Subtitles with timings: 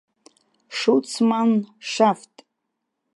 [0.77, 2.33] Шуцманн-шафт.